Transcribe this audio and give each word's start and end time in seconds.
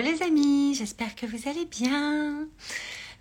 les 0.00 0.22
amis, 0.22 0.74
j'espère 0.74 1.14
que 1.14 1.26
vous 1.26 1.48
allez 1.48 1.64
bien. 1.64 2.46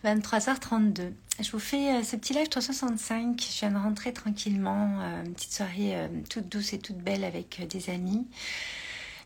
23h32. 0.05 1.11
Je 1.39 1.51
vous 1.51 1.59
fais 1.59 1.95
euh, 1.95 2.03
ce 2.03 2.15
petit 2.15 2.33
live 2.33 2.47
365. 2.47 3.41
Je 3.41 3.59
viens 3.59 3.71
de 3.71 3.77
rentrer 3.77 4.13
tranquillement, 4.13 4.99
euh, 5.01 5.23
une 5.23 5.33
petite 5.33 5.53
soirée 5.53 5.95
euh, 5.95 6.07
toute 6.29 6.49
douce 6.49 6.73
et 6.73 6.79
toute 6.79 6.97
belle 6.97 7.23
avec 7.23 7.65
des 7.67 7.89
amis. 7.89 8.27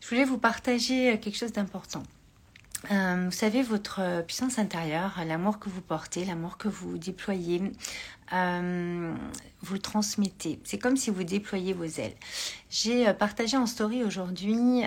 Je 0.00 0.08
voulais 0.08 0.24
vous 0.24 0.38
partager 0.38 1.18
quelque 1.20 1.36
chose 1.36 1.52
d'important. 1.52 2.02
Vous 2.90 3.30
savez, 3.30 3.62
votre 3.62 4.22
puissance 4.26 4.58
intérieure, 4.58 5.20
l'amour 5.26 5.58
que 5.58 5.68
vous 5.68 5.80
portez, 5.80 6.24
l'amour 6.24 6.58
que 6.58 6.68
vous 6.68 6.98
déployez, 6.98 7.72
vous 8.30 9.74
le 9.74 9.78
transmettez. 9.80 10.60
C'est 10.64 10.78
comme 10.78 10.96
si 10.96 11.10
vous 11.10 11.24
déployiez 11.24 11.72
vos 11.72 11.84
ailes. 11.84 12.16
J'ai 12.70 13.12
partagé 13.14 13.56
en 13.56 13.66
story 13.66 14.02
aujourd'hui 14.02 14.84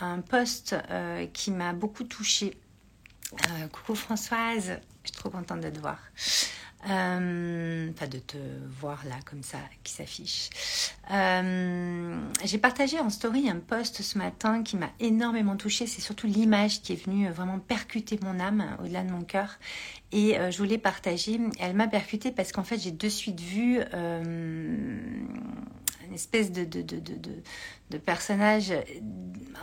un 0.00 0.20
post 0.28 0.76
qui 1.32 1.50
m'a 1.50 1.72
beaucoup 1.72 2.04
touchée 2.04 2.56
euh, 3.32 3.68
coucou 3.68 3.94
Françoise, 3.94 4.80
je 5.04 5.08
suis 5.08 5.16
trop 5.16 5.30
contente 5.30 5.60
de 5.60 5.70
te 5.70 5.78
voir. 5.78 5.98
Euh, 6.88 7.90
enfin, 7.90 8.06
de 8.06 8.18
te 8.18 8.38
voir 8.80 9.04
là, 9.06 9.16
comme 9.28 9.42
ça, 9.42 9.58
qui 9.84 9.92
s'affiche. 9.92 10.48
Euh, 11.10 12.18
j'ai 12.44 12.56
partagé 12.56 12.98
en 12.98 13.10
story 13.10 13.50
un 13.50 13.58
post 13.58 14.00
ce 14.00 14.16
matin 14.16 14.62
qui 14.62 14.76
m'a 14.76 14.90
énormément 14.98 15.56
touchée. 15.56 15.86
C'est 15.86 16.00
surtout 16.00 16.26
l'image 16.26 16.80
qui 16.80 16.94
est 16.94 17.04
venue 17.04 17.28
vraiment 17.28 17.58
percuter 17.58 18.18
mon 18.22 18.40
âme 18.40 18.64
au-delà 18.82 19.02
de 19.02 19.10
mon 19.10 19.22
cœur. 19.22 19.58
Et 20.12 20.36
je 20.50 20.58
voulais 20.58 20.78
partager. 20.78 21.38
Elle 21.60 21.76
m'a 21.76 21.86
percutée 21.86 22.32
parce 22.32 22.50
qu'en 22.50 22.64
fait, 22.64 22.78
j'ai 22.78 22.90
de 22.90 23.08
suite 23.08 23.40
vu 23.40 23.80
espèce 26.12 26.52
de, 26.52 26.64
de, 26.64 26.82
de, 26.82 27.00
de, 27.90 27.98
personnage 27.98 28.72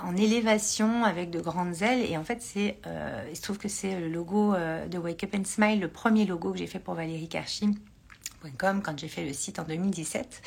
en 0.04 0.16
élévation 0.16 1.04
avec 1.04 1.30
de 1.30 1.40
grandes 1.40 1.82
ailes. 1.82 2.10
Et 2.10 2.18
en 2.18 2.24
fait, 2.24 2.42
c'est, 2.42 2.80
euh, 2.86 3.28
il 3.30 3.36
se 3.36 3.42
trouve 3.42 3.58
que 3.58 3.70
c'est 3.70 4.00
le 4.00 4.10
logo 4.10 4.54
euh, 4.54 4.88
de 4.88 4.98
Wake 4.98 5.24
Up 5.24 5.36
and 5.36 5.46
Smile, 5.46 5.80
le 5.80 5.90
premier 5.90 6.26
logo 6.26 6.52
que 6.52 6.58
j'ai 6.58 6.68
fait 6.68 6.80
pour 6.80 6.94
Valérie 6.94 7.30
Karchi 7.30 7.76
quand 8.58 8.99
j'ai 8.99 9.08
fait 9.08 9.26
le 9.26 9.34
site 9.34 9.60
en 9.60 9.63
2017, 9.63 10.41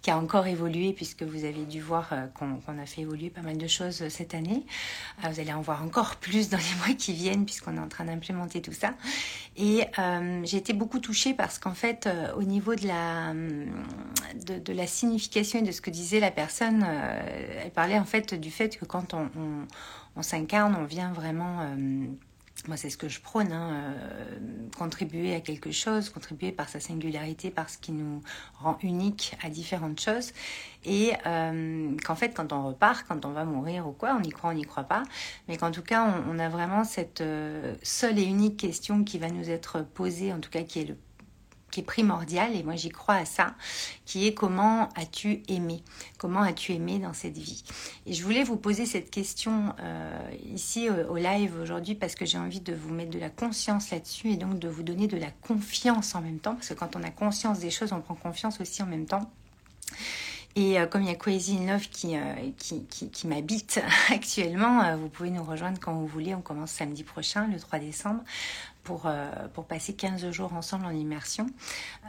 qui 0.00 0.10
a 0.10 0.18
encore 0.18 0.46
évolué 0.46 0.92
puisque 0.92 1.22
vous 1.22 1.44
avez 1.44 1.64
dû 1.64 1.80
voir 1.80 2.12
euh, 2.12 2.26
qu'on 2.34 2.78
a 2.78 2.86
fait 2.86 3.02
évoluer 3.02 3.30
pas 3.30 3.42
mal 3.42 3.58
de 3.58 3.66
choses 3.66 4.02
euh, 4.02 4.08
cette 4.08 4.34
année. 4.34 4.64
Vous 5.22 5.40
allez 5.40 5.52
en 5.52 5.60
voir 5.60 5.82
encore 5.82 6.16
plus 6.16 6.48
dans 6.48 6.58
les 6.58 6.86
mois 6.86 6.94
qui 6.96 7.12
viennent 7.12 7.44
puisqu'on 7.44 7.76
est 7.76 7.80
en 7.80 7.88
train 7.88 8.04
d'implémenter 8.04 8.62
tout 8.62 8.72
ça. 8.72 8.94
Et 9.56 9.84
j'ai 10.44 10.56
été 10.56 10.72
beaucoup 10.72 10.98
touchée 10.98 11.34
parce 11.34 11.58
qu'en 11.58 11.74
fait, 11.74 12.08
au 12.36 12.42
niveau 12.42 12.74
de 12.74 12.86
la, 12.86 13.34
de, 14.44 14.72
la 14.72 14.86
signification 14.86 15.60
et 15.60 15.62
de 15.62 15.72
ce 15.72 15.80
que 15.80 15.90
disait 15.90 16.20
la 16.20 16.30
personne, 16.30 16.84
elle 16.84 17.70
parlait 17.70 17.98
en 17.98 18.04
fait 18.04 18.34
du 18.34 18.50
fait 18.50 18.76
que 18.78 18.84
quand 18.84 19.14
on, 19.14 19.28
on 20.16 20.22
s'incarne, 20.22 20.76
on 20.78 20.84
vient 20.84 21.12
vraiment 21.12 21.74
moi, 22.68 22.76
c'est 22.76 22.90
ce 22.90 22.96
que 22.96 23.08
je 23.08 23.20
prône, 23.20 23.50
hein, 23.50 23.70
euh, 23.72 24.38
contribuer 24.78 25.34
à 25.34 25.40
quelque 25.40 25.72
chose, 25.72 26.10
contribuer 26.10 26.52
par 26.52 26.68
sa 26.68 26.78
singularité, 26.78 27.50
par 27.50 27.68
ce 27.68 27.76
qui 27.76 27.90
nous 27.90 28.22
rend 28.54 28.78
unique 28.82 29.36
à 29.42 29.50
différentes 29.50 30.00
choses. 30.00 30.32
Et 30.84 31.12
euh, 31.26 31.90
qu'en 32.04 32.14
fait, 32.14 32.30
quand 32.30 32.52
on 32.52 32.68
repart, 32.68 33.04
quand 33.08 33.24
on 33.24 33.32
va 33.32 33.44
mourir 33.44 33.88
ou 33.88 33.92
quoi, 33.92 34.16
on 34.18 34.22
y 34.22 34.30
croit, 34.30 34.50
on 34.50 34.54
n'y 34.54 34.64
croit 34.64 34.84
pas, 34.84 35.02
mais 35.48 35.56
qu'en 35.56 35.72
tout 35.72 35.82
cas, 35.82 36.22
on, 36.28 36.38
a 36.38 36.48
vraiment 36.48 36.84
cette 36.84 37.20
euh, 37.20 37.74
seule 37.82 38.18
et 38.20 38.24
unique 38.24 38.58
question 38.58 39.02
qui 39.02 39.18
va 39.18 39.28
nous 39.28 39.50
être 39.50 39.82
posée, 39.82 40.32
en 40.32 40.38
tout 40.38 40.50
cas 40.50 40.62
qui 40.62 40.80
est 40.80 40.84
le 40.84 40.96
qui 41.72 41.80
est 41.80 41.84
primordial, 41.84 42.54
et 42.54 42.62
moi 42.62 42.76
j'y 42.76 42.90
crois 42.90 43.16
à 43.16 43.24
ça, 43.24 43.54
qui 44.04 44.28
est 44.28 44.34
comment 44.34 44.90
as-tu 44.94 45.42
aimé? 45.48 45.82
Comment 46.18 46.42
as-tu 46.42 46.72
aimé 46.72 47.00
dans 47.00 47.14
cette 47.14 47.38
vie? 47.38 47.64
Et 48.06 48.12
je 48.12 48.22
voulais 48.22 48.44
vous 48.44 48.56
poser 48.56 48.86
cette 48.86 49.10
question 49.10 49.74
euh, 49.80 50.30
ici 50.54 50.88
au, 50.88 51.16
live 51.16 51.54
aujourd'hui 51.60 51.94
parce 51.94 52.14
que 52.14 52.26
j'ai 52.26 52.38
envie 52.38 52.60
de 52.60 52.74
vous 52.74 52.92
mettre 52.92 53.10
de 53.10 53.18
la 53.18 53.30
conscience 53.30 53.90
là-dessus 53.90 54.30
et 54.30 54.36
donc 54.36 54.58
de 54.58 54.68
vous 54.68 54.82
donner 54.82 55.08
de 55.08 55.16
la 55.16 55.30
confiance 55.30 56.14
en 56.14 56.20
même 56.20 56.38
temps, 56.38 56.54
parce 56.54 56.68
que 56.68 56.74
quand 56.74 56.94
on 56.94 57.02
a 57.02 57.10
conscience 57.10 57.58
des 57.58 57.70
choses, 57.70 57.92
on 57.92 58.00
prend 58.00 58.14
confiance 58.14 58.60
aussi 58.60 58.82
en 58.82 58.86
même 58.86 59.06
temps. 59.06 59.30
Et 60.54 60.78
euh, 60.78 60.86
comme 60.86 61.02
il 61.02 61.08
y 61.08 61.12
a 61.12 61.14
Crazy 61.14 61.66
Love 61.66 61.88
qui, 61.88 62.16
euh, 62.16 62.34
qui, 62.58 62.84
qui, 62.84 63.10
qui 63.10 63.26
m'habite 63.26 63.80
actuellement, 64.10 64.96
vous 64.96 65.08
pouvez 65.08 65.30
nous 65.30 65.44
rejoindre 65.44 65.78
quand 65.80 65.94
vous 65.94 66.06
voulez. 66.06 66.34
On 66.34 66.42
commence 66.42 66.72
samedi 66.72 67.04
prochain, 67.04 67.48
le 67.48 67.58
3 67.58 67.78
décembre 67.78 68.22
pour, 68.82 69.06
euh, 69.06 69.30
pour 69.54 69.64
passer 69.64 69.94
15 69.94 70.30
jours 70.30 70.52
ensemble 70.54 70.86
en 70.86 70.90
immersion. 70.90 71.46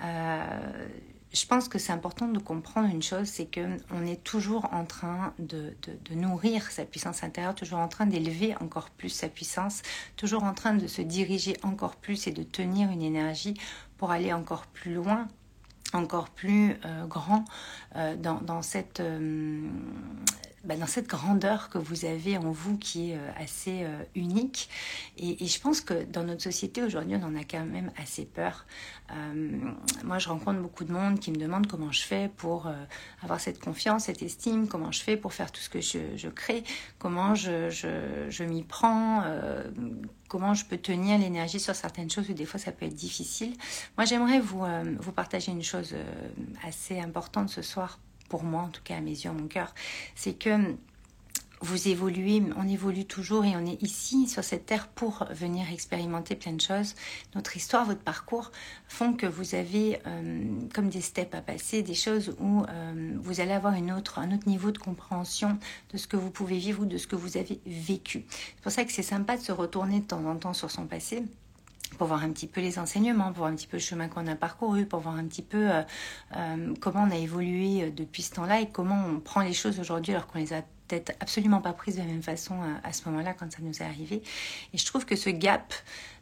Euh, 0.03 0.83
je 1.31 1.45
pense 1.47 1.67
que 1.67 1.79
c'est 1.79 1.91
important 1.91 2.27
de 2.27 2.37
comprendre 2.37 2.89
une 2.89 3.01
chose, 3.01 3.27
c'est 3.27 3.49
qu'on 3.51 4.05
est 4.05 4.23
toujours 4.23 4.71
en 4.71 4.85
train 4.85 5.33
de, 5.39 5.75
de, 5.81 6.13
nourrir 6.13 6.69
sa 6.69 6.85
puissance 6.85 7.23
intérieure, 7.23 7.55
toujours 7.55 7.79
en 7.79 7.87
train 7.87 8.05
d'élever 8.05 8.55
encore 8.61 8.91
plus 8.91 9.09
sa 9.09 9.29
puissance, 9.29 9.81
toujours 10.15 10.43
en 10.43 10.53
train 10.53 10.75
de 10.75 10.85
se 10.85 11.01
diriger 11.01 11.57
encore 11.63 11.95
plus 11.95 12.27
et 12.27 12.31
de 12.31 12.43
tenir 12.43 12.91
une 12.91 13.01
énergie 13.01 13.55
pour 13.97 14.11
aller 14.11 14.31
encore 14.31 14.67
plus 14.67 14.93
loin 14.93 15.27
encore 15.95 16.29
plus 16.29 16.75
euh, 16.85 17.05
grand 17.05 17.45
euh, 17.95 18.15
dans, 18.15 18.41
dans, 18.41 18.61
cette 18.61 18.99
euh, 18.99 19.67
bah, 20.63 20.77
dans 20.77 20.87
cette 20.87 21.07
grandeur 21.07 21.67
que 21.69 21.77
vous 21.77 22.05
avez 22.05 22.37
en 22.37 22.51
vous 22.51 22.77
qui 22.77 23.11
est 23.11 23.17
euh, 23.17 23.31
assez 23.37 23.83
euh, 23.83 24.03
unique. 24.15 24.69
Et, 25.17 25.45
je 25.45 25.59
pense 25.59 25.81
que 25.81 26.05
dans 26.05 26.23
notre 26.23 26.41
société 26.41 26.81
aujourd'hui, 26.81 27.17
on 27.21 27.25
en 27.25 27.35
a 27.35 27.43
quand 27.43 27.65
même 27.65 27.91
assez 28.01 28.23
peur. 28.23 28.65
Euh, 29.11 29.73
moi, 30.05 30.19
je 30.19 30.29
rencontre 30.29 30.61
beaucoup 30.61 30.85
de 30.85 30.93
monde 30.93 31.19
qui 31.19 31.31
me 31.31 31.35
demande 31.35 31.67
comment 31.67 31.91
je 31.91 32.01
fais 32.03 32.29
pour 32.37 32.71
avoir 33.21 33.41
cette 33.41 33.59
confiance, 33.59 34.05
cette 34.05 34.21
estime, 34.21 34.69
comment 34.69 34.91
je 34.91 35.01
fais 35.01 35.17
pour 35.17 35.33
faire 35.33 35.51
tout 35.51 35.59
ce 35.59 35.69
que 35.69 35.81
je, 35.81 36.29
crée, 36.29 36.63
comment 36.97 37.35
je, 37.35 37.69
je, 37.69 38.43
m'y 38.43 38.63
prends, 38.63 39.23
comment 40.29 40.53
je 40.53 40.65
peux 40.65 40.77
tenir 40.77 41.19
l'énergie 41.19 41.59
sur 41.59 41.75
certaines 41.75 42.09
choses 42.09 42.29
où 42.29 42.33
des 42.33 42.45
fois 42.45 42.59
ça 42.59 42.71
peut 42.71 42.85
être 42.85 42.95
difficile. 42.95 43.53
Moi, 43.97 44.05
j'aimerais 44.05 44.39
vous, 44.39 44.63
vous 44.99 45.11
partager 45.11 45.51
une 45.51 45.63
chose 45.63 45.93
assez 46.65 46.99
importante 46.99 47.49
ce 47.49 47.61
soir 47.61 47.99
pour 48.33 48.43
moi, 48.43 48.63
en 48.63 48.69
tout 48.69 48.81
cas 48.83 48.97
à 48.97 48.99
mes 48.99 49.11
yeux, 49.11 49.29
à 49.29 49.33
mon 49.33 49.45
cœur, 49.45 49.75
c'est 50.15 50.33
que 50.33 50.73
vous 51.61 51.87
évoluez, 51.87 52.41
on 52.57 52.67
évolue 52.67 53.05
toujours 53.05 53.45
et 53.45 53.55
on 53.55 53.63
est 53.63 53.79
ici 53.83 54.27
sur 54.27 54.43
cette 54.43 54.65
terre 54.65 54.87
pour 54.87 55.27
venir 55.29 55.71
expérimenter 55.71 56.33
plein 56.33 56.53
de 56.53 56.59
choses. 56.59 56.95
Notre 57.35 57.55
histoire, 57.55 57.85
votre 57.85 58.01
parcours 58.01 58.51
font 58.87 59.13
que 59.13 59.27
vous 59.27 59.53
avez 59.53 59.99
euh, 60.07 60.45
comme 60.73 60.89
des 60.89 61.01
steps 61.01 61.35
à 61.35 61.43
passer, 61.43 61.83
des 61.83 61.93
choses 61.93 62.35
où 62.39 62.63
euh, 62.63 63.13
vous 63.21 63.39
allez 63.39 63.53
avoir 63.53 63.75
une 63.75 63.91
autre, 63.91 64.17
un 64.17 64.33
autre 64.33 64.49
niveau 64.49 64.71
de 64.71 64.79
compréhension 64.79 65.59
de 65.91 65.97
ce 65.99 66.07
que 66.07 66.17
vous 66.17 66.31
pouvez 66.31 66.57
vivre 66.57 66.81
ou 66.81 66.85
de 66.87 66.97
ce 66.97 67.05
que 67.05 67.15
vous 67.15 67.37
avez 67.37 67.61
vécu. 67.67 68.25
C'est 68.29 68.63
pour 68.63 68.71
ça 68.71 68.83
que 68.83 68.91
c'est 68.91 69.03
sympa 69.03 69.37
de 69.37 69.43
se 69.43 69.51
retourner 69.51 69.99
de 69.99 70.05
temps 70.05 70.25
en 70.25 70.37
temps 70.37 70.53
sur 70.55 70.71
son 70.71 70.87
passé 70.87 71.21
pour 71.93 72.07
voir 72.07 72.23
un 72.23 72.31
petit 72.31 72.47
peu 72.47 72.61
les 72.61 72.79
enseignements, 72.79 73.27
pour 73.27 73.39
voir 73.39 73.49
un 73.49 73.55
petit 73.55 73.67
peu 73.67 73.77
le 73.77 73.83
chemin 73.83 74.07
qu'on 74.07 74.27
a 74.27 74.35
parcouru, 74.35 74.85
pour 74.85 74.99
voir 74.99 75.15
un 75.15 75.25
petit 75.25 75.41
peu 75.41 75.71
euh, 75.71 75.81
euh, 76.35 76.73
comment 76.79 77.03
on 77.07 77.11
a 77.11 77.17
évolué 77.17 77.83
euh, 77.83 77.89
depuis 77.91 78.23
ce 78.23 78.33
temps-là 78.33 78.61
et 78.61 78.69
comment 78.69 79.01
on 79.07 79.19
prend 79.19 79.41
les 79.41 79.53
choses 79.53 79.79
aujourd'hui 79.79 80.13
alors 80.13 80.27
qu'on 80.27 80.39
les 80.39 80.53
a 80.53 80.61
peut-être 80.87 81.13
absolument 81.21 81.61
pas 81.61 81.73
prises 81.73 81.95
de 81.95 82.01
la 82.01 82.07
même 82.07 82.21
façon 82.21 82.55
à, 82.83 82.91
ce 82.91 83.07
moment-là 83.09 83.33
quand 83.33 83.49
ça 83.51 83.59
nous 83.61 83.81
est 83.81 83.85
arrivé. 83.85 84.21
Et 84.73 84.77
je 84.77 84.85
trouve 84.85 85.05
que 85.05 85.15
ce 85.15 85.29
gap, 85.29 85.73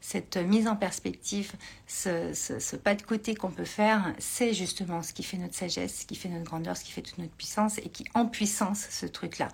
cette 0.02 0.38
mise 0.38 0.68
en 0.68 0.76
perspective, 0.76 1.52
ce, 1.88 2.32
ce 2.34 2.76
pas 2.76 2.94
de 2.94 3.02
côté 3.02 3.34
qu'on 3.34 3.50
peut 3.50 3.66
faire, 3.66 4.14
c'est 4.20 4.54
justement 4.54 5.02
ce 5.02 5.14
qui 5.14 5.24
fait 5.24 5.38
notre 5.38 5.56
sagesse, 5.56 6.02
ce 6.02 6.06
qui 6.06 6.16
fait 6.16 6.30
notre 6.30 6.46
grandeur, 6.46 6.78
ce 6.78 6.84
qui 6.84 6.92
fait 6.92 7.02
toute 7.02 7.18
notre 7.18 7.34
puissance 7.34 7.80
et 7.80 7.90
qui 7.90 8.06
en 8.14 8.28
puissance 8.28 8.88
ce 8.90 9.08
truc-là. 9.08 9.48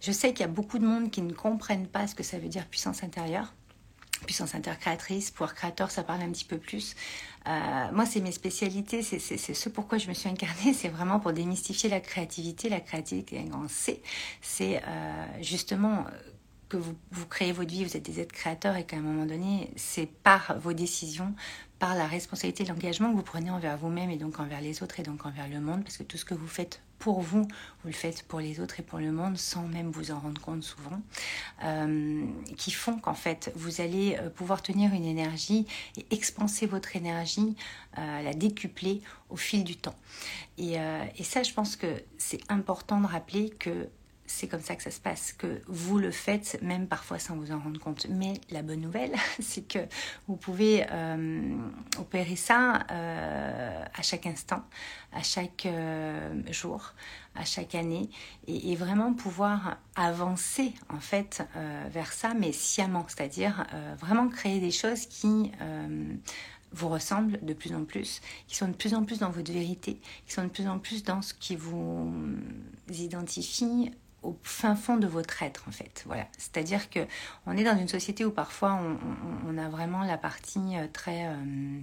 Je 0.00 0.10
sais 0.10 0.32
qu'il 0.32 0.40
y 0.40 0.48
a 0.48 0.52
beaucoup 0.52 0.78
de 0.78 0.86
monde 0.86 1.10
qui 1.10 1.22
ne 1.22 1.32
comprennent 1.32 1.86
pas 1.86 2.08
ce 2.08 2.16
que 2.16 2.24
ça 2.24 2.38
veut 2.38 2.48
dire 2.48 2.66
puissance 2.66 3.04
intérieure 3.04 3.54
puissance 4.24 4.54
intercréatrice, 4.54 5.30
pouvoir 5.30 5.54
créateur, 5.54 5.90
ça 5.90 6.02
parle 6.02 6.22
un 6.22 6.30
petit 6.30 6.44
peu 6.44 6.58
plus. 6.58 6.94
Euh, 7.46 7.50
moi, 7.92 8.06
c'est 8.06 8.20
mes 8.20 8.32
spécialités, 8.32 9.02
c'est 9.02 9.18
ce 9.18 9.68
pourquoi 9.68 9.98
je 9.98 10.08
me 10.08 10.14
suis 10.14 10.28
incarnée, 10.28 10.74
c'est 10.74 10.88
vraiment 10.88 11.20
pour 11.20 11.32
démystifier 11.32 11.88
la 11.88 12.00
créativité. 12.00 12.68
La 12.68 12.80
créativité, 12.80 13.42
grand 13.44 13.68
C, 13.68 14.02
c'est 14.42 14.82
euh, 14.86 15.26
justement 15.40 16.04
que 16.68 16.76
vous, 16.76 17.26
créez 17.28 17.52
votre 17.52 17.70
vie, 17.70 17.84
vous 17.84 17.96
êtes 17.96 18.04
des 18.04 18.20
êtres 18.20 18.32
créateurs 18.32 18.76
et 18.76 18.84
qu'à 18.84 18.96
un 18.96 19.00
moment 19.00 19.26
donné, 19.26 19.70
c'est 19.76 20.06
par 20.06 20.56
vos 20.58 20.72
décisions, 20.72 21.34
par 21.80 21.96
la 21.96 22.06
responsabilité 22.06 22.64
l'engagement 22.64 23.10
que 23.10 23.16
vous 23.16 23.22
prenez 23.22 23.50
envers 23.50 23.76
vous-même 23.76 24.10
et 24.10 24.16
donc 24.16 24.38
envers 24.38 24.60
les 24.60 24.82
autres 24.82 25.00
et 25.00 25.02
donc 25.02 25.26
envers 25.26 25.48
le 25.48 25.60
monde, 25.60 25.82
parce 25.82 25.96
que 25.96 26.04
tout 26.04 26.16
ce 26.16 26.24
que 26.24 26.34
vous 26.34 26.46
faites 26.46 26.80
pour 27.00 27.20
vous, 27.20 27.42
vous 27.42 27.88
le 27.88 27.92
faites 27.92 28.22
pour 28.24 28.40
les 28.40 28.60
autres 28.60 28.78
et 28.78 28.82
pour 28.82 28.98
le 29.00 29.10
monde 29.10 29.36
sans 29.36 29.66
même 29.66 29.90
vous 29.90 30.12
en 30.12 30.20
rendre 30.20 30.40
compte 30.40 30.62
souvent, 30.62 31.00
euh, 31.64 32.24
qui 32.56 32.70
font 32.70 32.98
qu'en 32.98 33.14
fait 33.14 33.50
vous 33.56 33.80
allez 33.80 34.16
euh, 34.20 34.28
pouvoir 34.28 34.62
tenir 34.62 34.92
une 34.92 35.06
énergie 35.06 35.66
et 35.96 36.06
expanser 36.10 36.66
votre 36.66 36.94
énergie, 36.94 37.56
euh, 37.98 38.22
la 38.22 38.34
décupler 38.34 39.00
au 39.30 39.36
fil 39.36 39.64
du 39.64 39.76
temps. 39.76 39.96
Et, 40.58 40.74
et 41.16 41.24
ça, 41.24 41.42
je 41.42 41.54
pense 41.54 41.74
que 41.76 41.86
c'est 42.18 42.40
important 42.50 43.00
de 43.00 43.06
rappeler 43.06 43.48
que 43.48 43.88
c'est 44.30 44.46
comme 44.46 44.60
ça 44.60 44.76
que 44.76 44.82
ça 44.82 44.90
se 44.90 45.00
passe, 45.00 45.32
que 45.32 45.60
vous 45.66 45.98
le 45.98 46.10
faites 46.10 46.58
même 46.62 46.86
parfois 46.86 47.18
sans 47.18 47.36
vous 47.36 47.50
en 47.50 47.58
rendre 47.58 47.80
compte. 47.80 48.06
Mais 48.08 48.34
la 48.50 48.62
bonne 48.62 48.80
nouvelle, 48.80 49.12
c'est 49.40 49.66
que 49.66 49.80
vous 50.28 50.36
pouvez 50.36 50.86
euh, 50.90 51.58
opérer 51.98 52.36
ça 52.36 52.86
euh, 52.90 53.84
à 53.92 54.02
chaque 54.02 54.26
instant, 54.26 54.62
à 55.12 55.22
chaque 55.22 55.66
euh, 55.66 56.42
jour, 56.52 56.94
à 57.34 57.44
chaque 57.44 57.74
année, 57.74 58.08
et, 58.46 58.76
vraiment 58.76 59.12
pouvoir 59.12 59.78
avancer 59.96 60.72
en 60.88 61.00
fait 61.00 61.42
vers 61.90 62.12
ça, 62.12 62.32
mais 62.34 62.52
sciemment, 62.52 63.04
c'est-à-dire 63.08 63.66
vraiment 63.98 64.28
créer 64.28 64.58
des 64.58 64.70
choses 64.70 65.06
qui 65.06 65.52
vous 66.72 66.88
ressemblent 66.88 67.38
de 67.42 67.52
plus 67.52 67.74
en 67.74 67.84
plus, 67.84 68.20
qui 68.46 68.56
sont 68.56 68.68
de 68.68 68.74
plus 68.74 68.94
en 68.94 69.04
plus 69.04 69.18
dans 69.18 69.30
votre 69.30 69.52
vérité, 69.52 70.00
qui 70.26 70.32
sont 70.32 70.44
de 70.44 70.48
plus 70.48 70.66
en 70.66 70.78
plus 70.78 71.04
dans 71.04 71.20
ce 71.20 71.34
qui 71.34 71.56
vous 71.56 72.12
identifie 72.88 73.90
au 74.22 74.36
fin 74.42 74.76
fond 74.76 74.96
de 74.96 75.06
votre 75.06 75.42
être 75.42 75.64
en 75.68 75.70
fait. 75.70 76.02
Voilà, 76.06 76.26
c'est-à-dire 76.36 76.90
que 76.90 77.00
on 77.46 77.56
est 77.56 77.64
dans 77.64 77.78
une 77.78 77.88
société 77.88 78.24
où 78.24 78.30
parfois 78.30 78.80
on, 79.46 79.58
a 79.58 79.68
vraiment 79.68 80.02
la 80.04 80.18
partie 80.18 80.76
euh, 80.76 80.86
très 80.92 81.26
euh, 81.26 81.80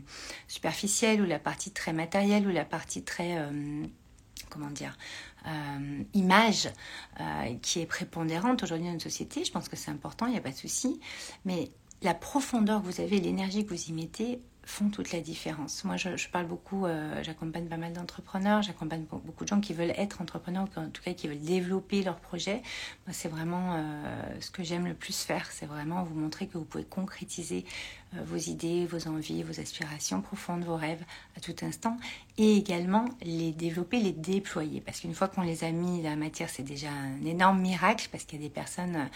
superficielle 0.48 1.22
ou 1.22 1.25
la 1.25 1.39
partie 1.39 1.72
très 1.72 1.94
matérielle 1.94 2.48
ou 2.48 2.51
la 2.51 2.66
partie 2.66 3.04
très 3.04 3.38
euh, 3.38 3.86
comment 4.50 4.69
dire 4.69 4.98
image 6.13 6.69
qui 7.62 7.80
est 7.80 7.86
prépondérante 7.86 8.63
aujourd'hui 8.63 8.88
dans 8.88 8.92
notre 8.92 9.04
société. 9.04 9.45
Je 9.45 9.51
pense 9.54 9.69
que 9.69 9.78
c'est 9.78 9.92
important, 9.92 10.25
il 10.25 10.33
n'y 10.33 10.38
a 10.38 10.42
pas 10.42 10.51
de 10.51 10.57
souci, 10.57 11.00
mais 11.45 11.72
la 12.01 12.13
profondeur 12.13 12.81
que 12.81 12.88
vous 12.88 13.00
avez, 13.00 13.22
l'énergie 13.22 13.66
que 13.66 13.74
vous 13.74 13.90
y 13.90 13.94
mettez, 13.94 14.42
font 14.68 14.90
toute 14.90 15.14
la 15.14 15.22
différence. 15.22 15.86
Moi, 15.86 15.96
je, 15.96 16.28
parle 16.28 16.46
beaucoup, 16.46 16.86
euh, 16.86 17.24
j'accompagne 17.24 17.68
pas 17.68 17.78
mal 17.78 17.94
d'entrepreneurs, 17.94 18.62
j'accompagne 18.62 19.06
beaucoup 19.10 19.46
de 19.46 19.50
gens 19.50 19.62
qui 19.62 19.74
veulent 19.74 19.94
être 19.96 20.22
entrepreneurs, 20.22 20.68
ou 20.75 20.80
en 20.80 20.90
tout 20.90 21.02
cas 21.02 21.14
qui 21.14 21.30
veulent 21.30 21.40
développer 21.40 22.04
leur 22.04 22.18
projet. 22.18 22.62
C'est 23.12 23.30
vraiment 23.30 23.75
euh, 23.75 24.40
ce 24.42 24.52
que 24.52 24.64
j'aime 24.64 24.86
le 24.86 24.94
plus 24.94 25.24
faire, 25.24 25.50
c'est 25.52 25.66
vraiment 25.66 26.04
vous 26.04 26.16
montrer 26.19 26.48
que 26.48 26.58
vous 26.58 26.66
pouvez 26.66 26.84
concrétiser 26.84 27.66
vos 28.13 28.38
idées, 28.38 28.86
vos 28.86 29.07
envies, 29.07 29.44
vos 29.44 29.59
aspirations 29.59 30.21
profondes, 30.21 30.63
vos 30.63 30.75
rêves 30.75 31.04
à 31.36 31.39
tout 31.39 31.56
instant, 31.62 31.98
et 32.38 32.56
également 32.57 33.06
les 33.21 33.51
développer, 33.51 34.00
les 34.00 34.12
déployer. 34.12 34.81
Parce 34.81 35.01
qu'une 35.01 35.13
fois 35.13 35.27
qu'on 35.27 35.42
les 35.42 35.63
a 35.63 35.71
mis 35.71 36.01
dans 36.01 36.09
la 36.09 36.15
matière, 36.15 36.50
c'est 36.50 36.63
déjà 36.63 36.89
un 36.89 37.25
énorme 37.25 37.59
miracle, 37.59 38.07
parce 38.12 38.24
qu'il 38.24 38.42
y 38.42 38.45
a 38.45 38.48
des 38.48 38.54
personnes, 38.54 39.09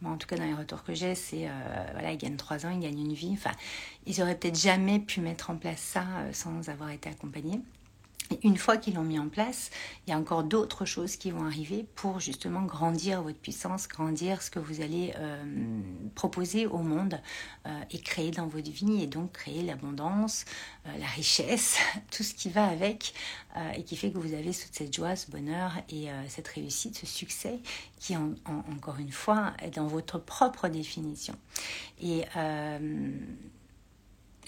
moi 0.00 0.12
en 0.12 0.16
tout 0.16 0.26
cas 0.26 0.36
dans 0.36 0.44
les 0.44 0.54
retours 0.54 0.84
que 0.84 0.94
j'ai, 0.94 1.14
c'est, 1.14 1.48
voilà, 1.92 2.12
ils 2.12 2.18
gagnent 2.18 2.36
trois 2.36 2.66
ans, 2.66 2.70
ils 2.70 2.80
gagnent 2.80 3.00
une 3.00 3.14
vie, 3.14 3.32
enfin, 3.32 3.52
ils 4.06 4.22
auraient 4.22 4.36
peut-être 4.36 4.58
jamais 4.58 4.98
pu 5.00 5.20
mettre 5.20 5.50
en 5.50 5.56
place 5.56 5.80
ça 5.80 6.04
euh, 6.18 6.32
sans 6.32 6.68
avoir 6.68 6.90
été 6.90 7.08
accompagnés. 7.08 7.60
Une 8.42 8.56
fois 8.56 8.76
qu'ils 8.76 8.94
l'ont 8.94 9.02
mis 9.02 9.18
en 9.18 9.28
place, 9.28 9.70
il 10.06 10.10
y 10.10 10.12
a 10.12 10.18
encore 10.18 10.42
d'autres 10.42 10.84
choses 10.84 11.16
qui 11.16 11.30
vont 11.30 11.44
arriver 11.44 11.86
pour 11.94 12.20
justement 12.20 12.62
grandir 12.62 13.22
votre 13.22 13.38
puissance, 13.38 13.88
grandir 13.88 14.42
ce 14.42 14.50
que 14.50 14.58
vous 14.58 14.80
allez 14.80 15.12
euh, 15.16 15.44
proposer 16.14 16.66
au 16.66 16.78
monde 16.78 17.20
euh, 17.66 17.80
et 17.90 18.00
créer 18.00 18.30
dans 18.30 18.46
votre 18.46 18.70
vie 18.70 19.02
et 19.02 19.06
donc 19.06 19.32
créer 19.32 19.62
l'abondance, 19.62 20.44
la 20.84 21.06
richesse, 21.06 21.78
tout 22.10 22.22
ce 22.22 22.34
qui 22.34 22.48
va 22.50 22.66
avec 22.66 23.14
et 23.74 23.84
qui 23.84 23.96
fait 23.96 24.10
que 24.10 24.18
vous 24.18 24.34
avez 24.34 24.50
toute 24.50 24.74
cette 24.74 24.94
joie, 24.94 25.16
ce 25.16 25.30
bonheur 25.30 25.72
et 25.88 26.08
cette 26.28 26.46
réussite, 26.48 26.98
ce 26.98 27.06
succès 27.06 27.58
qui, 27.98 28.14
encore 28.16 28.98
une 28.98 29.12
fois, 29.12 29.54
est 29.62 29.76
dans 29.76 29.86
votre 29.86 30.18
propre 30.18 30.68
définition. 30.68 31.34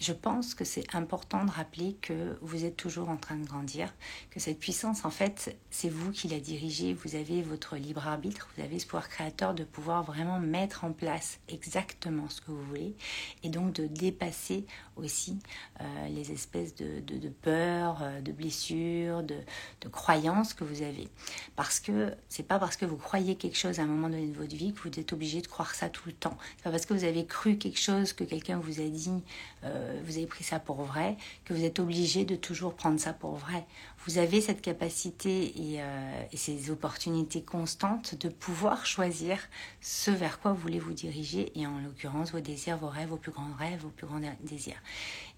Je 0.01 0.13
pense 0.13 0.55
que 0.55 0.65
c'est 0.65 0.95
important 0.95 1.45
de 1.45 1.51
rappeler 1.51 1.97
que 2.01 2.39
vous 2.41 2.65
êtes 2.65 2.77
toujours 2.77 3.09
en 3.09 3.17
train 3.17 3.37
de 3.37 3.47
grandir, 3.47 3.93
que 4.31 4.41
cette 4.41 4.59
puissance, 4.59 5.05
en 5.05 5.11
fait, 5.11 5.57
c'est 5.71 5.89
vous 5.89 6.13
qui 6.13 6.29
la 6.29 6.41
dirigez, 6.41 6.95
vous 6.95 7.17
avez 7.17 7.43
votre 7.43 7.77
libre 7.77 8.07
arbitre, 8.07 8.49
vous 8.57 8.63
avez 8.63 8.79
ce 8.79 8.87
pouvoir 8.87 9.09
créateur 9.09 9.55
de 9.55 9.65
pouvoir 9.65 10.05
vraiment 10.05 10.39
mettre 10.39 10.85
en 10.85 10.93
place 10.93 11.41
exactement 11.49 12.29
ce 12.29 12.41
que 12.41 12.51
vous 12.51 12.63
voulez 12.63 12.95
et 13.43 13.49
donc 13.49 13.73
de 13.73 13.87
dépasser 13.87 14.67
aussi 14.97 15.39
euh, 15.81 16.09
les 16.09 16.33
espèces 16.33 16.75
de, 16.75 17.01
de, 17.01 17.29
peurs, 17.29 18.03
euh, 18.03 18.21
de 18.21 18.33
blessures, 18.33 19.23
de, 19.23 19.37
de, 19.81 19.89
croyances 19.89 20.55
que 20.55 20.65
vous 20.65 20.83
avez. 20.83 21.09
Parce 21.57 21.81
que 21.81 22.15
c'est 22.29 22.47
pas 22.47 22.59
parce 22.59 22.77
que 22.77 22.85
vous 22.85 22.97
croyez 22.97 23.37
quelque 23.37 23.57
chose 23.57 23.79
à 23.79 23.83
un 23.83 23.87
moment 23.87 24.09
donné 24.09 24.27
de 24.27 24.37
votre 24.37 24.55
vie 24.55 24.73
que 24.73 24.89
vous 24.89 25.01
êtes 25.01 25.13
obligé 25.13 25.41
de 25.41 25.47
croire 25.47 25.75
ça 25.75 25.89
tout 25.89 26.07
le 26.07 26.13
temps. 26.13 26.37
C'est 26.57 26.65
pas 26.65 26.71
parce 26.71 26.87
que 26.87 26.95
vous 26.95 27.05
avez 27.05 27.27
cru 27.27 27.59
quelque 27.59 27.79
chose 27.79 28.13
que 28.13 28.25
quelqu'un 28.25 28.59
vous 28.59 28.81
a 28.81 28.89
dit, 28.89 29.23
euh, 29.65 29.88
vous 30.05 30.17
avez 30.17 30.27
pris 30.27 30.45
ça 30.45 30.59
pour 30.59 30.83
vrai, 30.83 31.17
que 31.45 31.55
vous 31.55 31.65
êtes 31.65 31.79
obligé 31.79 32.25
de 32.25 32.37
toujours 32.37 32.75
prendre 32.75 32.99
ça 32.99 33.13
pour 33.13 33.37
vrai 33.37 33.67
vous 34.09 34.19
avez 34.19 34.41
cette 34.41 34.63
capacité 34.63 35.53
euh, 35.59 36.23
et, 36.33 36.37
ces 36.37 36.71
opportunités 36.71 37.43
constantes 37.43 38.15
de 38.15 38.29
pouvoir 38.29 38.87
choisir 38.87 39.39
ce 39.81 40.11
vers 40.11 40.41
quoi 40.41 40.53
vous 40.53 40.61
voulez 40.61 40.79
vous 40.79 40.95
diriger 40.95 41.53
et 41.59 41.67
en 41.67 41.79
l'occurrence 41.81 42.33
vos 42.33 42.41
désirs, 42.41 42.79
vos 42.79 42.89
rêves, 42.89 43.09
vos 43.09 43.17
plus 43.17 43.33
grands 43.33 43.53
rêves, 43.59 43.81
vos 43.81 43.91
plus 43.91 44.07
grands 44.07 44.21
désirs. 44.43 44.81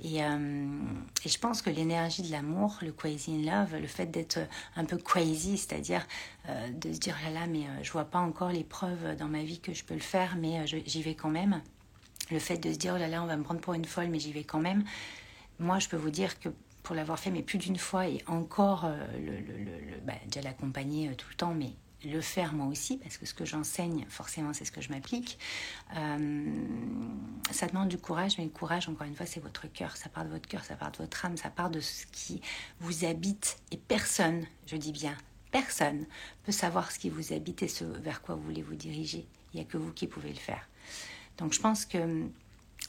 Et, 0.02 0.22
euh, 0.22 0.68
et 1.24 1.28
je 1.28 1.38
pense 1.38 1.62
que 1.62 1.70
l'énergie 1.70 2.22
de 2.22 2.30
l'amour, 2.30 2.78
le 2.82 2.92
crazy 2.92 3.34
in 3.34 3.50
love, 3.50 3.76
le 3.76 3.88
fait 3.88 4.06
d'être 4.06 4.38
un 4.76 4.84
peu 4.84 4.98
crazy, 4.98 5.58
c'est-à-dire 5.58 6.06
euh, 6.48 6.70
de 6.70 6.92
se 6.92 6.98
dire 6.98 7.16
là 7.24 7.40
là 7.40 7.46
mais 7.46 7.64
je 7.82 7.90
vois 7.90 8.04
pas 8.04 8.20
encore 8.20 8.50
les 8.50 8.64
preuves 8.64 9.16
dans 9.16 9.28
ma 9.28 9.42
vie 9.42 9.58
que 9.58 9.72
je 9.72 9.84
peux 9.84 9.94
le 9.94 10.00
faire 10.00 10.36
mais 10.36 10.64
j'y 10.66 11.02
vais 11.02 11.14
quand 11.14 11.30
même. 11.30 11.60
Le 12.30 12.38
fait 12.38 12.58
de 12.58 12.72
se 12.72 12.78
dire 12.78 12.94
oh 12.96 12.98
là 12.98 13.08
là 13.08 13.22
on 13.22 13.26
va 13.26 13.36
me 13.36 13.42
prendre 13.42 13.60
pour 13.60 13.74
une 13.74 13.84
folle 13.84 14.08
mais 14.08 14.18
j'y 14.18 14.32
vais 14.32 14.44
quand 14.44 14.60
même. 14.60 14.84
Moi 15.58 15.78
je 15.78 15.88
peux 15.88 15.96
vous 15.96 16.10
dire 16.10 16.38
que 16.38 16.48
pour 16.82 16.96
l'avoir 16.96 17.18
fait, 17.18 17.30
mais 17.30 17.42
plus 17.42 17.58
d'une 17.58 17.78
fois, 17.78 18.08
et 18.08 18.22
encore 18.26 18.84
euh, 18.84 19.06
bah, 20.04 20.14
déjà 20.26 20.42
l'accompagner 20.42 21.08
euh, 21.08 21.14
tout 21.14 21.28
le 21.30 21.36
temps, 21.36 21.54
mais 21.54 21.72
le 22.04 22.20
faire 22.20 22.54
moi 22.54 22.66
aussi, 22.66 22.96
parce 22.96 23.18
que 23.18 23.26
ce 23.26 23.34
que 23.34 23.44
j'enseigne, 23.44 24.06
forcément, 24.08 24.54
c'est 24.54 24.64
ce 24.64 24.72
que 24.72 24.80
je 24.80 24.88
m'applique. 24.88 25.38
Euh, 25.96 26.44
ça 27.50 27.66
demande 27.66 27.88
du 27.88 27.98
courage, 27.98 28.38
mais 28.38 28.44
le 28.44 28.50
courage, 28.50 28.88
encore 28.88 29.06
une 29.06 29.14
fois, 29.14 29.26
c'est 29.26 29.40
votre 29.40 29.70
cœur. 29.70 29.96
Ça 29.96 30.08
part 30.08 30.24
de 30.24 30.30
votre 30.30 30.48
cœur, 30.48 30.64
ça 30.64 30.76
part 30.76 30.92
de 30.92 30.96
votre 30.98 31.24
âme, 31.24 31.36
ça 31.36 31.50
part 31.50 31.68
de 31.68 31.80
ce 31.80 32.06
qui 32.06 32.40
vous 32.80 33.04
habite. 33.04 33.58
Et 33.70 33.76
personne, 33.76 34.46
je 34.66 34.76
dis 34.76 34.92
bien, 34.92 35.14
personne 35.52 36.06
peut 36.44 36.52
savoir 36.52 36.90
ce 36.90 36.98
qui 36.98 37.10
vous 37.10 37.34
habite 37.34 37.62
et 37.62 37.68
ce 37.68 37.84
vers 37.84 38.22
quoi 38.22 38.34
vous 38.34 38.42
voulez 38.42 38.62
vous 38.62 38.76
diriger. 38.76 39.26
Il 39.52 39.56
n'y 39.56 39.62
a 39.62 39.68
que 39.68 39.76
vous 39.76 39.92
qui 39.92 40.06
pouvez 40.06 40.30
le 40.30 40.36
faire. 40.36 40.66
Donc 41.40 41.52
je 41.52 41.60
pense 41.60 41.86
que 41.86 41.98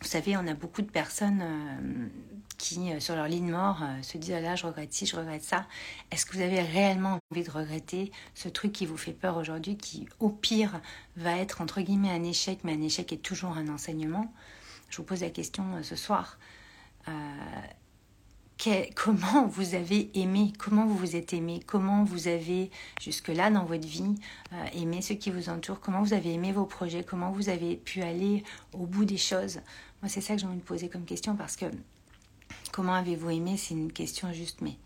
vous 0.01 0.07
savez, 0.07 0.36
on 0.36 0.48
a 0.48 0.53
beaucoup 0.53 0.81
de 0.81 0.89
personnes 0.89 1.42
euh, 1.42 2.07
qui, 2.57 2.92
euh, 2.92 3.00
sur 3.00 3.15
leur 3.15 3.27
ligne 3.27 3.51
mort, 3.51 3.83
euh, 3.83 4.01
se 4.01 4.18
disent 4.18 4.33
ah 4.36 4.42
là, 4.42 4.56
je 4.56 4.65
regrette 4.65 4.94
ci, 4.94 5.06
je 5.06 5.15
regrette 5.15 5.44
ça. 5.44 5.68
Est-ce 6.09 6.25
que 6.25 6.36
vous 6.36 6.42
avez 6.42 6.62
réellement 6.62 7.19
envie 7.31 7.44
de 7.44 7.51
regretter 7.51 8.12
ce 8.33 8.50
truc 8.50 8.71
qui 8.71 8.86
vous 8.86 8.98
fait 8.98 9.13
peur 9.13 9.38
aujourd'hui, 9.38 9.77
qui, 9.77 10.07
au 10.19 10.30
pire, 10.30 10.81
va 11.18 11.38
être 11.38 11.62
entre 11.62 11.81
guillemets 11.81 12.09
un 12.09 12.24
échec, 12.24 12.59
mais 12.63 12.74
un 12.74 12.81
échec 12.81 13.13
est 13.13 13.21
toujours 13.21 13.57
un 13.57 13.68
enseignement? 13.68 14.33
Je 14.89 14.97
vous 14.97 15.04
pose 15.04 15.21
la 15.21 15.30
question 15.30 15.83
ce 15.83 15.95
soir 15.95 16.38
comment 18.96 19.48
vous 19.48 19.75
avez 19.75 20.10
aimé, 20.13 20.54
comment 20.58 20.86
vous 20.86 20.98
vous 20.98 21.16
êtes 21.16 21.34
aimé, 21.34 21.62
comment 21.66 22.04
vous 22.04 22.28
avez 22.28 22.69
jusque-là 23.00 23.50
dans 23.50 23.66
votre 23.66 23.88
vie 23.88 24.16
euh, 24.54 24.66
aimé 24.74 25.02
ceux 25.02 25.16
qui 25.16 25.31
vous 25.31 25.50
entourent, 25.50 25.80
comment 25.80 26.02
vous 26.02 26.13
avez 26.13 26.34
aimé 26.34 26.52
vos 26.52 26.66
projets, 26.66 27.04
comment 27.04 27.31
vous 27.31 27.50
avez 27.50 27.75
pu 27.75 28.02
aller 28.02 28.44
au 28.74 28.86
bout 28.86 29.06
des 29.06 29.18
choses. 29.18 29.62
Moi, 30.02 30.09
c'est 30.09 30.21
ça 30.21 30.35
que 30.35 30.42
j'ai 30.42 30.47
envie 30.47 30.57
de 30.57 30.64
poser 30.64 30.90
comme 30.90 31.06
question 31.06 31.35
parce 31.35 31.56
que 31.56 31.66
comment 32.71 32.94
avez-vous 32.94 33.30
aimé, 33.31 33.57
c'est 33.57 33.74
une 33.74 33.92
question 33.92 34.31
juste, 34.31 34.62
mais 34.62 34.78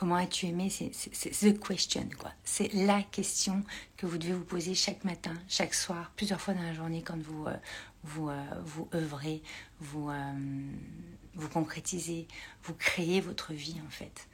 comment 0.00 0.14
as-tu 0.14 0.46
aimé, 0.46 0.70
c'est 0.70 0.90
the 0.90 1.60
question, 1.60 2.08
quoi. 2.18 2.32
C'est 2.42 2.72
la 2.72 3.02
question 3.02 3.62
que 3.98 4.06
vous 4.06 4.16
devez 4.16 4.32
vous 4.32 4.46
poser 4.46 4.74
chaque 4.74 5.04
matin, 5.04 5.34
chaque 5.46 5.74
soir, 5.74 6.10
plusieurs 6.16 6.40
fois 6.40 6.54
dans 6.54 6.62
la 6.62 6.72
journée 6.72 7.02
quand 7.02 7.20
vous, 7.20 7.46
euh, 7.46 7.56
vous, 8.04 8.30
euh, 8.30 8.44
vous 8.64 8.88
œuvrez, 8.94 9.42
vous 9.78 10.10
vous 11.34 11.48
concrétisez, 11.50 12.26
vous 12.62 12.72
créez 12.72 13.20
votre 13.20 13.52
vie 13.52 13.76
en 13.86 13.90
fait. 13.90 14.26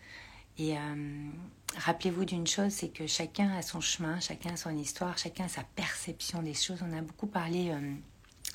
Et 0.59 0.79
euh, 0.79 1.31
rappelez-vous 1.79 2.25
d'une 2.25 2.47
chose, 2.47 2.71
c'est 2.71 2.89
que 2.89 3.09
chacun 3.09 3.51
a 3.57 3.63
son 3.63 3.81
chemin, 3.81 4.21
chacun 4.21 4.55
a 4.55 4.57
son 4.57 4.77
histoire, 4.77 5.19
chacun 5.19 5.47
a 5.47 5.49
sa 5.49 5.65
perception 5.75 6.43
des 6.43 6.55
choses. 6.55 6.79
On 6.83 6.97
a 6.97 7.03
beaucoup 7.03 7.27
parlé 7.27 7.71
euh, 7.71 7.95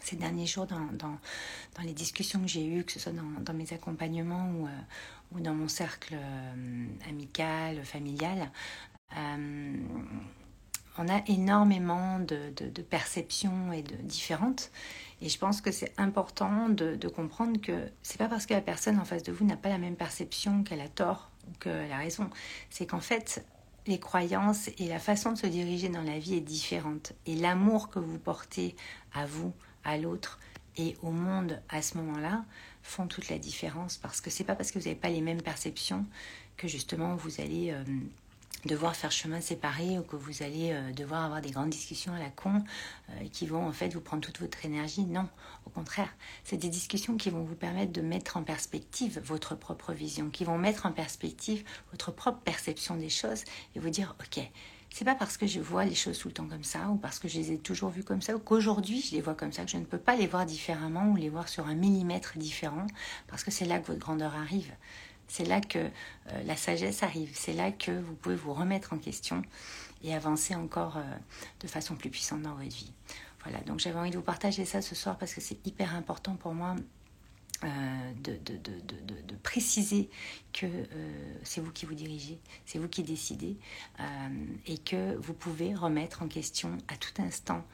ces 0.02 0.16
derniers 0.16 0.48
jours 0.48 0.66
dans, 0.66 0.88
dans, 0.94 1.18
les 1.84 1.94
discussions 1.94 2.42
que 2.42 2.48
j'ai 2.48 2.66
eues, 2.66 2.84
que 2.84 2.92
ce 2.92 3.00
soit 3.00 3.12
dans, 3.12 3.42
dans 3.42 3.54
mes 3.54 3.72
accompagnements 3.74 4.52
ou, 4.52 4.68
euh, 4.68 4.70
ou, 5.32 5.40
dans 5.40 5.54
mon 5.54 5.68
cercle 5.68 6.16
amical, 7.08 7.84
familial. 7.86 8.52
on 10.98 11.08
a 11.08 11.22
énormément 11.28 12.20
de, 12.20 12.52
de, 12.56 12.70
de 12.70 12.82
perceptions 12.82 13.72
et 13.72 13.82
de 13.84 13.96
différentes. 13.96 14.72
Et 15.22 15.30
je 15.30 15.38
pense 15.38 15.62
que 15.62 15.72
c'est 15.72 15.94
important 15.98 16.70
de, 16.70 17.08
comprendre 17.08 17.62
que 17.62 17.90
c'est 18.02 18.18
pas 18.18 18.28
parce 18.28 18.48
que 18.48 18.54
la 18.54 18.62
personne 18.62 19.00
en 19.00 19.06
face 19.06 19.22
de 19.24 19.32
vous 19.32 19.46
n'a 19.46 19.56
pas 19.56 19.70
la 19.70 19.78
même 19.78 19.96
perception 19.96 20.64
qu'elle 20.64 20.82
a 20.82 20.88
tort 20.88 21.30
ou 21.48 21.58
qu'elle 21.60 21.92
a 21.92 21.98
raison. 21.98 22.30
C'est 22.72 22.88
qu'en 22.88 23.00
fait, 23.00 23.46
les 23.86 24.00
croyances 24.00 24.70
et 24.80 24.88
la 24.88 24.98
façon 24.98 25.34
de 25.34 25.38
se 25.38 25.46
diriger 25.46 25.90
dans 25.90 26.02
la 26.02 26.18
vie 26.18 26.36
est 26.36 26.42
différente. 26.42 27.14
Et 27.28 27.36
l'amour 27.36 27.90
que 27.90 28.00
vous 28.00 28.18
portez 28.18 28.76
à 29.14 29.28
vous, 29.28 29.54
à 29.84 29.98
l'autre 29.98 30.40
et 30.78 30.96
au 31.02 31.12
monde 31.12 31.62
à 31.70 31.82
ce 31.82 31.98
moment-là 31.98 32.46
font 32.84 33.08
toute 33.08 33.30
la 33.30 33.38
différence. 33.38 33.98
Parce 33.98 34.22
que 34.22 34.30
c'est 34.30 34.44
pas 34.44 34.56
parce 34.56 34.72
que 34.72 34.80
vous 34.80 34.86
n'avez 34.86 35.00
pas 35.00 35.10
les 35.10 35.22
mêmes 35.22 35.42
perceptions 35.42 36.06
que 36.58 36.68
justement 36.68 37.16
vous 37.16 37.42
allez. 37.42 37.72
Euh, 37.72 37.84
devoir 38.66 38.96
faire 38.96 39.12
chemin 39.12 39.42
séparé 39.42 39.98
ou 39.98 40.04
que 40.04 40.16
vous 40.16 40.44
allez 40.44 40.72
euh, 40.72 40.92
devoir 40.92 41.24
avoir 41.24 41.42
des 41.42 41.52
grandes 41.52 41.70
discussions 41.70 42.14
à 42.14 42.20
la 42.20 42.30
con 42.30 42.64
euh, 43.10 43.14
qui 43.32 43.48
vont 43.48 43.66
en 43.66 43.72
fait 43.72 43.90
vous 43.90 44.02
prendre 44.02 44.22
toute 44.22 44.40
votre 44.40 44.66
énergie. 44.66 45.04
Non, 45.04 45.28
au 45.66 45.70
contraire, 45.70 46.10
c'est 46.44 46.58
des 46.58 46.70
discussions 46.70 47.18
qui 47.18 47.30
vont 47.30 47.44
vous 47.44 47.56
permettre 47.56 47.92
de 47.92 48.02
mettre 48.02 48.38
en 48.38 48.44
perspective 48.44 49.20
votre 49.24 49.56
propre 49.56 49.94
vision, 49.94 50.30
qui 50.30 50.44
vont 50.44 50.58
mettre 50.58 50.86
en 50.86 50.92
perspective 50.92 51.64
votre 51.92 52.12
propre 52.12 52.40
perception 52.40 52.96
des 52.96 53.10
choses 53.10 53.44
et 53.76 53.80
vous 53.80 53.90
dire 53.90 54.16
ok. 54.20 54.44
C'est 54.94 55.06
pas 55.06 55.16
parce 55.16 55.38
que 55.38 55.48
je 55.48 55.62
vois 55.62 55.86
les 55.86 55.96
choses 55.96 56.20
tout 56.20 56.28
le 56.28 56.34
temps 56.34 56.48
comme 56.48 56.66
ça, 56.66 56.90
ou 56.90 56.98
parce 56.98 57.18
que 57.18 57.30
je 57.30 57.38
les 57.38 57.54
ai 57.54 57.58
toujours 57.58 57.90
vues 57.90 58.04
comme 58.04 58.22
ça, 58.22 58.36
ou 58.36 58.40
qu'aujourd'hui 58.40 59.02
je 59.02 59.16
les 59.16 59.22
vois 59.22 59.36
comme 59.36 59.54
ça, 59.54 59.64
que 59.64 59.72
je 59.72 59.78
ne 59.78 59.86
peux 59.86 59.98
pas 59.98 60.18
les 60.18 60.28
voir 60.28 60.46
différemment 60.46 61.12
ou 61.12 61.16
les 61.16 61.30
voir 61.30 61.48
sur 61.48 61.66
un 61.68 61.76
millimètre 61.76 62.38
différent, 62.38 62.86
parce 63.28 63.44
que 63.44 63.52
c'est 63.52 63.66
là 63.66 63.80
que 63.80 63.88
votre 63.88 64.00
grandeur 64.00 64.36
arrive. 64.36 64.72
C'est 65.30 65.46
là 65.46 65.62
que 65.62 65.80
euh, 65.80 66.44
la 66.46 66.58
sagesse 66.58 67.04
arrive. 67.04 67.32
C'est 67.34 67.54
là 67.54 67.72
que 67.72 67.92
vous 67.92 68.16
pouvez 68.16 68.36
vous 68.36 68.54
remettre 68.54 68.92
en 68.92 68.98
question 68.98 69.44
et 70.04 70.14
avancer 70.14 70.56
encore 70.56 70.98
euh, 70.98 71.04
de 71.62 71.68
façon 71.68 71.96
plus 71.96 72.10
puissante 72.10 72.42
dans 72.42 72.54
votre 72.54 72.76
vie. 72.76 72.92
Voilà, 73.44 73.60
donc 73.62 73.80
j'avais 73.80 73.98
envie 73.98 74.12
de 74.12 74.18
vous 74.18 74.22
partager 74.24 74.66
ça 74.66 74.82
ce 74.82 74.94
soir 74.94 75.18
parce 75.18 75.34
que 75.34 75.40
c'est 75.40 75.66
hyper 75.66 75.96
important 75.96 76.36
pour 76.36 76.54
moi 76.54 76.76
euh, 77.64 77.68
de, 78.24 78.38
de, 78.38 79.36
préciser 79.44 80.10
que 80.54 80.68
c'est 81.44 81.62
vous 81.62 81.72
qui 81.72 81.86
vous 81.86 81.96
dirigez, 81.96 82.40
c'est 82.66 82.78
vous 82.78 82.88
qui 82.88 83.02
décidez 83.04 83.58
et 84.68 84.78
que 84.78 85.16
vous 85.18 85.34
pouvez 85.34 85.74
remettre 85.74 86.22
en 86.22 86.28
question 86.28 86.78
à 86.88 86.96
tout 86.96 87.22
instant 87.22 87.66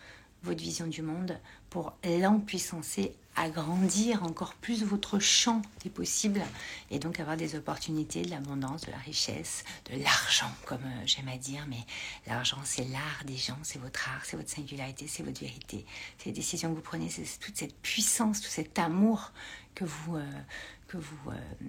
votre 0.44 0.62
vision 0.62 0.88
du 0.88 1.02
monde 1.02 1.40
pour 1.70 1.94
l'empuissancer 2.04 3.14
agrandir 3.38 4.24
encore 4.24 4.56
plus 4.56 4.84
votre 4.84 5.20
champ 5.20 5.62
des 5.84 5.92
possibles 5.92 6.42
et 6.90 6.98
donc 6.98 7.20
avoir 7.20 7.38
des 7.38 7.56
opportunités, 7.56 8.24
de 8.24 8.32
l'abondance, 8.32 8.82
de 8.82 8.92
la 8.92 8.98
richesse, 8.98 9.64
de 9.92 10.02
l'argent, 10.02 10.52
comme 10.66 10.84
euh, 10.84 11.04
j'aime 11.06 11.28
à 11.28 11.38
dire. 11.38 11.64
Mais 11.70 11.78
l'argent, 12.26 12.58
c'est 12.64 12.86
l'art 12.86 13.24
des 13.26 13.38
gens, 13.38 13.58
c'est 13.62 13.80
votre 13.80 14.10
art, 14.10 14.26
c'est 14.26 14.36
votre 14.36 14.50
singularité, 14.50 15.08
c'est 15.08 15.22
votre 15.22 15.40
vérité. 15.40 15.86
C'est 16.18 16.28
les 16.28 16.32
décisions 16.36 16.72
que 16.72 16.76
vous 16.76 16.82
prenez, 16.82 17.10
c'est 17.10 17.40
toute 17.40 17.56
cette 17.56 17.78
puissance, 17.78 18.42
tout 18.42 18.50
cet 18.50 18.80
amour 18.80 19.32
que 19.76 19.86
vous, 19.86 20.18
euh, 20.18 20.42
que 20.88 20.98
vous 20.98 21.30
euh, 21.30 21.68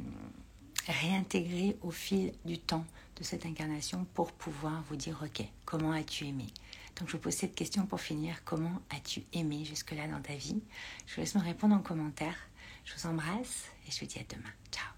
réintégrez 0.87 1.77
au 1.83 1.91
fil 1.91 2.33
du 2.47 2.59
temps 2.59 2.87
de 3.17 3.25
cette 3.25 3.45
incarnation 3.45 4.07
pour 4.15 4.33
pouvoir 4.33 4.83
vous 4.89 4.97
dire, 4.97 5.21
ok, 5.23 5.45
comment 5.67 5.93
as-tu 5.93 6.25
aimé? 6.25 6.47
Donc 6.99 7.09
je 7.09 7.13
vous 7.13 7.23
pose 7.23 7.35
cette 7.35 7.55
question 7.55 7.87
pour 7.87 8.01
finir. 8.01 8.45
Comment 8.45 8.83
as-tu 8.91 9.23
aimé 9.33 9.65
jusque-là 9.65 10.09
dans 10.09 10.21
ta 10.21 10.35
vie? 10.35 10.63
Je 11.07 11.15
vous 11.15 11.21
laisse 11.21 11.35
me 11.35 11.41
répondre 11.41 11.75
en 11.75 11.81
commentaire. 11.81 12.37
Je 12.85 12.95
vous 12.95 13.07
embrasse 13.07 13.67
et 13.87 13.91
je 13.91 14.01
vous 14.01 14.07
dis 14.07 14.19
à 14.19 14.25
demain. 14.35 14.51
Ciao 14.73 14.98